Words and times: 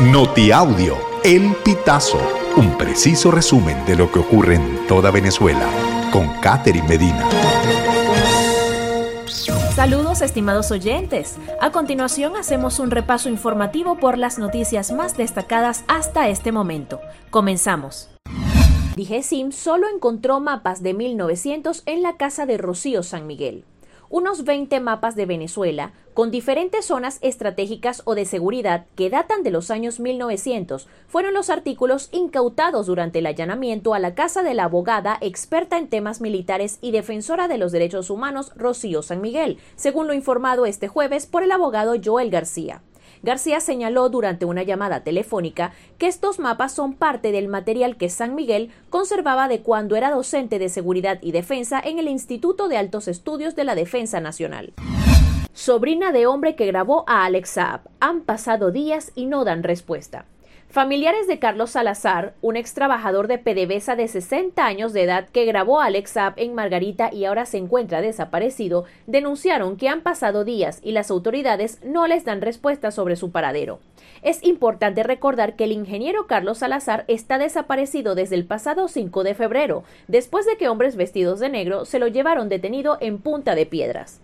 Notiaudio, 0.00 0.98
El 1.24 1.54
Pitazo, 1.64 2.20
un 2.58 2.76
preciso 2.76 3.30
resumen 3.30 3.82
de 3.86 3.96
lo 3.96 4.12
que 4.12 4.18
ocurre 4.18 4.56
en 4.56 4.86
toda 4.86 5.10
Venezuela, 5.10 5.66
con 6.12 6.28
Catherine 6.42 6.86
Medina. 6.86 7.26
Saludos 9.74 10.20
estimados 10.20 10.70
oyentes. 10.70 11.38
A 11.62 11.72
continuación 11.72 12.36
hacemos 12.36 12.78
un 12.78 12.90
repaso 12.90 13.30
informativo 13.30 13.96
por 13.96 14.18
las 14.18 14.38
noticias 14.38 14.92
más 14.92 15.16
destacadas 15.16 15.82
hasta 15.88 16.28
este 16.28 16.52
momento. 16.52 17.00
Comenzamos. 17.30 18.10
DGCIM 18.96 19.50
solo 19.50 19.86
encontró 19.88 20.40
mapas 20.40 20.82
de 20.82 20.92
1900 20.92 21.84
en 21.86 22.02
la 22.02 22.18
casa 22.18 22.44
de 22.44 22.58
Rocío 22.58 23.02
San 23.02 23.26
Miguel 23.26 23.64
unos 24.08 24.44
20 24.44 24.80
mapas 24.80 25.16
de 25.16 25.26
Venezuela 25.26 25.92
con 26.14 26.30
diferentes 26.30 26.86
zonas 26.86 27.18
estratégicas 27.20 28.02
o 28.06 28.14
de 28.14 28.24
seguridad 28.24 28.86
que 28.96 29.10
datan 29.10 29.42
de 29.42 29.50
los 29.50 29.70
años 29.70 30.00
1900 30.00 30.88
fueron 31.06 31.34
los 31.34 31.50
artículos 31.50 32.08
incautados 32.12 32.86
durante 32.86 33.18
el 33.18 33.26
allanamiento 33.26 33.92
a 33.92 33.98
la 33.98 34.14
casa 34.14 34.42
de 34.42 34.54
la 34.54 34.64
abogada 34.64 35.18
experta 35.20 35.76
en 35.78 35.88
temas 35.88 36.20
militares 36.20 36.78
y 36.80 36.90
defensora 36.90 37.48
de 37.48 37.58
los 37.58 37.72
derechos 37.72 38.08
humanos 38.08 38.52
Rocío 38.56 39.02
San 39.02 39.20
Miguel, 39.20 39.58
según 39.74 40.06
lo 40.06 40.14
informado 40.14 40.64
este 40.64 40.88
jueves 40.88 41.26
por 41.26 41.42
el 41.42 41.52
abogado 41.52 41.94
Joel 42.02 42.30
García. 42.30 42.82
García 43.22 43.60
señaló 43.60 44.08
durante 44.08 44.44
una 44.44 44.62
llamada 44.62 45.04
telefónica 45.04 45.72
que 45.98 46.06
estos 46.06 46.38
mapas 46.38 46.72
son 46.72 46.94
parte 46.94 47.32
del 47.32 47.48
material 47.48 47.96
que 47.96 48.08
San 48.08 48.34
Miguel 48.34 48.70
conservaba 48.90 49.48
de 49.48 49.60
cuando 49.60 49.96
era 49.96 50.10
docente 50.10 50.58
de 50.58 50.68
seguridad 50.68 51.18
y 51.22 51.32
defensa 51.32 51.80
en 51.82 51.98
el 51.98 52.08
Instituto 52.08 52.68
de 52.68 52.76
Altos 52.76 53.08
Estudios 53.08 53.56
de 53.56 53.64
la 53.64 53.74
Defensa 53.74 54.20
Nacional. 54.20 54.72
Sobrina 55.52 56.12
de 56.12 56.26
hombre 56.26 56.54
que 56.54 56.66
grabó 56.66 57.04
a 57.08 57.24
Alex 57.24 57.50
Saab. 57.50 57.80
Han 57.98 58.20
pasado 58.20 58.70
días 58.70 59.10
y 59.14 59.24
no 59.24 59.44
dan 59.44 59.62
respuesta. 59.62 60.26
Familiares 60.68 61.26
de 61.26 61.38
Carlos 61.38 61.70
Salazar, 61.70 62.34
un 62.42 62.56
ex 62.56 62.74
trabajador 62.74 63.28
de 63.28 63.38
PDVSA 63.38 63.96
de 63.96 64.08
60 64.08 64.62
años 64.64 64.92
de 64.92 65.04
edad 65.04 65.28
que 65.30 65.46
grabó 65.46 65.80
a 65.80 65.86
Alex 65.86 66.10
Saab 66.10 66.34
en 66.36 66.54
Margarita 66.54 67.08
y 67.12 67.24
ahora 67.24 67.46
se 67.46 67.56
encuentra 67.56 68.02
desaparecido, 68.02 68.84
denunciaron 69.06 69.76
que 69.78 69.88
han 69.88 70.02
pasado 70.02 70.44
días 70.44 70.80
y 70.82 70.92
las 70.92 71.10
autoridades 71.10 71.80
no 71.82 72.06
les 72.06 72.26
dan 72.26 72.42
respuesta 72.42 72.90
sobre 72.90 73.16
su 73.16 73.30
paradero. 73.30 73.80
Es 74.20 74.44
importante 74.44 75.02
recordar 75.02 75.56
que 75.56 75.64
el 75.64 75.72
ingeniero 75.72 76.26
Carlos 76.26 76.58
Salazar 76.58 77.04
está 77.08 77.38
desaparecido 77.38 78.14
desde 78.14 78.34
el 78.34 78.44
pasado 78.44 78.88
5 78.88 79.24
de 79.24 79.34
febrero, 79.34 79.84
después 80.08 80.44
de 80.44 80.58
que 80.58 80.68
hombres 80.68 80.96
vestidos 80.96 81.40
de 81.40 81.48
negro 81.48 81.86
se 81.86 81.98
lo 81.98 82.08
llevaron 82.08 82.50
detenido 82.50 82.98
en 83.00 83.18
Punta 83.18 83.54
de 83.54 83.64
Piedras. 83.64 84.20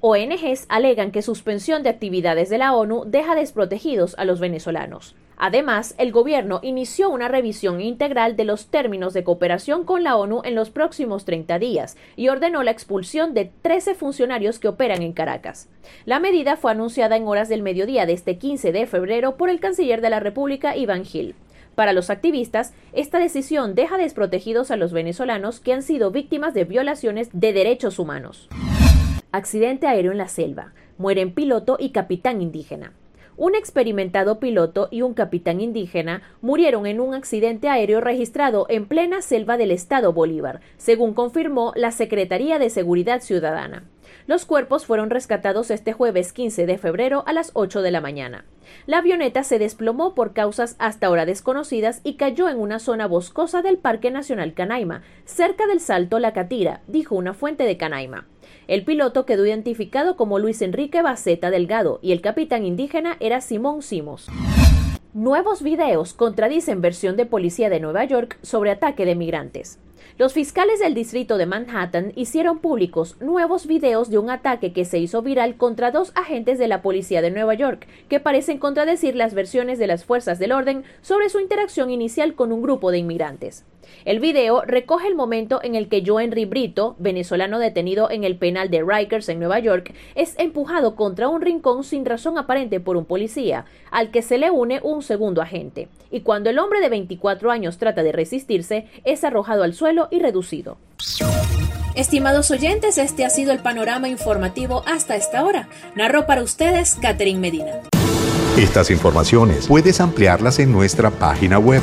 ONGs 0.00 0.66
alegan 0.68 1.10
que 1.10 1.22
suspensión 1.22 1.82
de 1.82 1.88
actividades 1.88 2.50
de 2.50 2.58
la 2.58 2.76
ONU 2.76 3.04
deja 3.06 3.34
desprotegidos 3.34 4.14
a 4.18 4.24
los 4.24 4.38
venezolanos. 4.38 5.16
Además, 5.36 5.94
el 5.98 6.12
gobierno 6.12 6.60
inició 6.62 7.10
una 7.10 7.28
revisión 7.28 7.80
integral 7.80 8.36
de 8.36 8.44
los 8.44 8.68
términos 8.68 9.12
de 9.12 9.22
cooperación 9.22 9.84
con 9.84 10.02
la 10.02 10.16
ONU 10.16 10.40
en 10.44 10.54
los 10.54 10.70
próximos 10.70 11.24
30 11.24 11.58
días 11.58 11.96
y 12.16 12.28
ordenó 12.28 12.62
la 12.62 12.70
expulsión 12.70 13.34
de 13.34 13.50
13 13.62 13.94
funcionarios 13.94 14.58
que 14.58 14.68
operan 14.68 15.02
en 15.02 15.12
Caracas. 15.12 15.68
La 16.06 16.20
medida 16.20 16.56
fue 16.56 16.72
anunciada 16.72 17.16
en 17.16 17.28
horas 17.28 17.48
del 17.48 17.62
mediodía 17.62 18.06
de 18.06 18.14
este 18.14 18.38
15 18.38 18.72
de 18.72 18.86
febrero 18.86 19.36
por 19.36 19.50
el 19.50 19.60
canciller 19.60 20.00
de 20.00 20.10
la 20.10 20.20
República, 20.20 20.74
Iván 20.74 21.04
Gil. 21.04 21.34
Para 21.74 21.92
los 21.92 22.08
activistas, 22.08 22.72
esta 22.94 23.18
decisión 23.18 23.74
deja 23.74 23.98
desprotegidos 23.98 24.70
a 24.70 24.76
los 24.76 24.94
venezolanos 24.94 25.60
que 25.60 25.74
han 25.74 25.82
sido 25.82 26.10
víctimas 26.10 26.54
de 26.54 26.64
violaciones 26.64 27.28
de 27.34 27.52
derechos 27.52 27.98
humanos. 27.98 28.48
Accidente 29.30 29.86
aéreo 29.86 30.12
en 30.12 30.18
la 30.18 30.28
selva. 30.28 30.72
Mueren 30.96 31.34
piloto 31.34 31.76
y 31.78 31.90
capitán 31.90 32.40
indígena. 32.40 32.94
Un 33.38 33.54
experimentado 33.54 34.40
piloto 34.40 34.88
y 34.90 35.02
un 35.02 35.12
capitán 35.12 35.60
indígena 35.60 36.22
murieron 36.40 36.86
en 36.86 37.00
un 37.00 37.12
accidente 37.12 37.68
aéreo 37.68 38.00
registrado 38.00 38.64
en 38.70 38.86
plena 38.86 39.20
selva 39.20 39.58
del 39.58 39.72
estado 39.72 40.14
Bolívar, 40.14 40.60
según 40.78 41.12
confirmó 41.12 41.72
la 41.76 41.90
Secretaría 41.90 42.58
de 42.58 42.70
Seguridad 42.70 43.20
Ciudadana. 43.20 43.84
Los 44.26 44.46
cuerpos 44.46 44.86
fueron 44.86 45.10
rescatados 45.10 45.70
este 45.70 45.92
jueves 45.92 46.32
15 46.32 46.64
de 46.64 46.78
febrero 46.78 47.24
a 47.26 47.34
las 47.34 47.50
8 47.52 47.82
de 47.82 47.90
la 47.90 48.00
mañana. 48.00 48.46
La 48.86 48.98
avioneta 48.98 49.44
se 49.44 49.58
desplomó 49.58 50.14
por 50.14 50.32
causas 50.32 50.74
hasta 50.78 51.06
ahora 51.06 51.26
desconocidas 51.26 52.00
y 52.04 52.14
cayó 52.14 52.48
en 52.48 52.58
una 52.58 52.78
zona 52.78 53.06
boscosa 53.06 53.60
del 53.60 53.76
Parque 53.76 54.10
Nacional 54.10 54.54
Canaima, 54.54 55.02
cerca 55.26 55.66
del 55.66 55.80
Salto 55.80 56.18
La 56.18 56.32
Catira, 56.32 56.80
dijo 56.86 57.14
una 57.14 57.34
fuente 57.34 57.64
de 57.64 57.76
Canaima. 57.76 58.26
El 58.68 58.84
piloto 58.84 59.26
quedó 59.26 59.46
identificado 59.46 60.16
como 60.16 60.38
Luis 60.38 60.62
Enrique 60.62 61.02
Baceta 61.02 61.50
Delgado 61.50 61.98
y 62.02 62.12
el 62.12 62.20
capitán 62.20 62.64
indígena 62.64 63.16
era 63.20 63.40
Simón 63.40 63.82
Simos. 63.82 64.28
Nuevos 65.14 65.62
videos 65.62 66.12
contradicen 66.12 66.82
versión 66.82 67.16
de 67.16 67.24
policía 67.24 67.70
de 67.70 67.80
Nueva 67.80 68.04
York 68.04 68.38
sobre 68.42 68.70
ataque 68.70 69.06
de 69.06 69.14
migrantes. 69.14 69.78
Los 70.18 70.32
fiscales 70.32 70.80
del 70.80 70.94
distrito 70.94 71.36
de 71.36 71.46
Manhattan 71.46 72.12
hicieron 72.16 72.58
públicos 72.58 73.16
nuevos 73.20 73.66
videos 73.66 74.08
de 74.08 74.18
un 74.18 74.30
ataque 74.30 74.72
que 74.72 74.84
se 74.84 74.98
hizo 74.98 75.20
viral 75.22 75.56
contra 75.56 75.90
dos 75.90 76.12
agentes 76.14 76.58
de 76.58 76.68
la 76.68 76.80
policía 76.80 77.22
de 77.22 77.30
Nueva 77.30 77.54
York, 77.54 77.86
que 78.08 78.20
parecen 78.20 78.58
contradecir 78.58 79.14
las 79.14 79.34
versiones 79.34 79.78
de 79.78 79.86
las 79.86 80.04
fuerzas 80.04 80.38
del 80.38 80.52
orden 80.52 80.84
sobre 81.02 81.28
su 81.28 81.38
interacción 81.40 81.90
inicial 81.90 82.34
con 82.34 82.50
un 82.50 82.62
grupo 82.62 82.90
de 82.90 82.98
inmigrantes. 82.98 83.64
El 84.04 84.20
video 84.20 84.62
recoge 84.62 85.08
el 85.08 85.14
momento 85.14 85.60
en 85.62 85.74
el 85.74 85.88
que 85.88 86.02
Joe 86.06 86.24
Henry 86.24 86.44
Brito, 86.44 86.96
venezolano 86.98 87.58
detenido 87.58 88.10
en 88.10 88.24
el 88.24 88.36
penal 88.36 88.70
de 88.70 88.82
Rikers 88.82 89.28
en 89.28 89.38
Nueva 89.38 89.58
York, 89.58 89.94
es 90.14 90.34
empujado 90.38 90.96
contra 90.96 91.28
un 91.28 91.42
rincón 91.42 91.84
sin 91.84 92.04
razón 92.04 92.38
aparente 92.38 92.80
por 92.80 92.96
un 92.96 93.04
policía, 93.04 93.64
al 93.90 94.10
que 94.10 94.22
se 94.22 94.38
le 94.38 94.50
une 94.50 94.80
un 94.82 95.02
segundo 95.02 95.42
agente, 95.42 95.88
y 96.10 96.20
cuando 96.20 96.50
el 96.50 96.58
hombre 96.58 96.80
de 96.80 96.88
24 96.88 97.50
años 97.50 97.78
trata 97.78 98.02
de 98.02 98.12
resistirse, 98.12 98.86
es 99.04 99.24
arrojado 99.24 99.62
al 99.62 99.74
suelo 99.74 100.08
y 100.10 100.20
reducido. 100.20 100.78
Estimados 101.94 102.50
oyentes, 102.50 102.98
este 102.98 103.24
ha 103.24 103.30
sido 103.30 103.52
el 103.52 103.60
panorama 103.60 104.08
informativo 104.08 104.82
hasta 104.86 105.16
esta 105.16 105.44
hora. 105.44 105.68
Narró 105.94 106.26
para 106.26 106.42
ustedes 106.42 106.94
Catherine 107.00 107.40
Medina. 107.40 107.80
Estas 108.58 108.90
informaciones 108.90 109.66
puedes 109.66 110.00
ampliarlas 110.00 110.58
en 110.58 110.72
nuestra 110.72 111.10
página 111.10 111.58
web 111.58 111.82